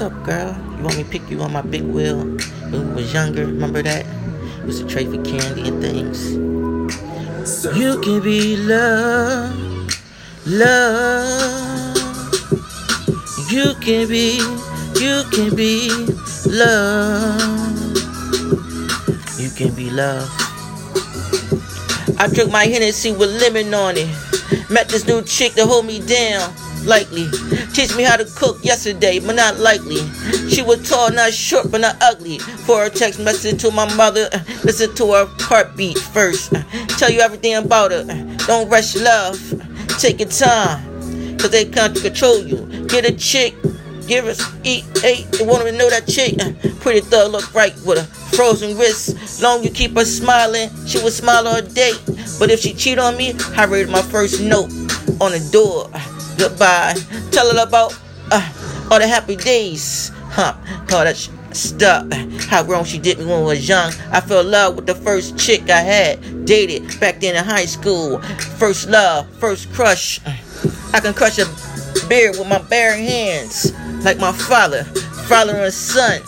[0.00, 0.56] What's up, girl?
[0.78, 2.24] You want me to pick you on my big wheel
[2.72, 3.44] when we was younger?
[3.44, 4.06] Remember that?
[4.06, 6.36] It was a tray for candy and things.
[7.76, 10.00] You can be loved,
[10.46, 11.98] love.
[13.52, 14.40] You can be,
[14.96, 15.90] you can be
[16.48, 17.98] loved.
[19.36, 20.32] You can be loved.
[22.18, 24.08] I drink my Hennessy with lemon on it.
[24.70, 27.28] Met this new chick to hold me down likely.
[27.72, 30.00] Teach me how to cook yesterday, but not likely.
[30.48, 32.38] She was tall, not short, but not ugly.
[32.38, 36.54] For her text message to my mother, uh, listen to her heartbeat first.
[36.54, 36.62] Uh,
[36.98, 38.06] tell you everything about her.
[38.08, 39.38] Uh, don't rush love.
[39.98, 42.86] Take your time, cause they can't control you.
[42.86, 43.54] Get a chick,
[44.06, 45.30] give us eat, eight.
[45.32, 46.36] They want to know that chick.
[46.80, 48.04] Pretty thug look right with a
[48.34, 49.42] frozen wrist.
[49.42, 51.92] Long you keep her smiling, she will smile all day.
[52.38, 54.70] But if she cheat on me, I read my first note
[55.20, 55.90] on the door
[56.40, 56.94] goodbye.
[57.30, 57.92] Tell her about
[58.32, 60.10] uh, all the happy days.
[60.32, 60.56] Huh,
[60.90, 62.10] all that sh- stuff.
[62.48, 63.92] How wrong she did me when I was young.
[64.10, 67.66] I fell in love with the first chick I had dated back then in high
[67.66, 68.20] school.
[68.56, 70.18] First love, first crush.
[70.94, 71.44] I can crush a
[72.08, 74.84] beard with my bare hands, like my father,
[75.28, 76.22] father and son.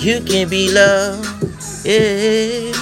[0.00, 1.26] You can be loved,
[1.86, 2.72] yeah.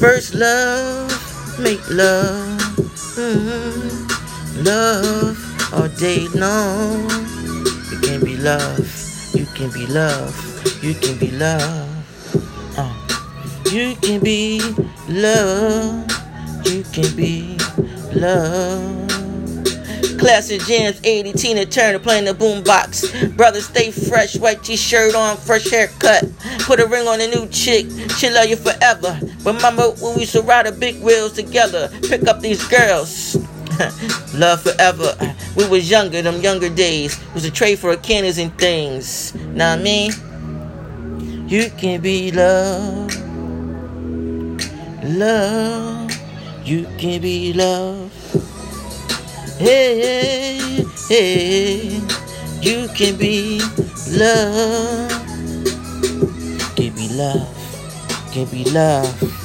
[0.00, 2.59] First love, make love.
[2.82, 4.64] Mm-hmm.
[4.64, 5.38] Love
[5.74, 7.08] all day long.
[7.90, 8.88] You can be love.
[9.34, 10.34] You can be love.
[10.82, 11.88] You can be love.
[12.78, 12.94] Uh.
[13.70, 14.60] You can be
[15.08, 16.06] love.
[16.66, 17.58] You can be
[18.14, 18.99] love.
[20.20, 23.34] Classic jams, 80 Tina Turner playing the boombox.
[23.38, 26.24] Brother, stay fresh, white t-shirt on, fresh haircut.
[26.58, 27.86] Put a ring on a new chick,
[28.18, 29.18] she love you forever.
[29.46, 33.36] Remember when we used to ride the big wheels together, pick up these girls.
[34.34, 35.16] love forever.
[35.56, 37.18] We was younger, them younger days.
[37.32, 39.34] Was a trade for candies and things.
[39.34, 40.12] Now mean,
[41.48, 43.10] you can be love,
[45.02, 46.12] love.
[46.62, 48.12] You can be love.
[49.60, 52.00] Hey, hey, hey,
[52.62, 53.60] you can be
[54.16, 55.12] love.
[56.76, 57.46] Can be love.
[58.32, 59.39] Can be love.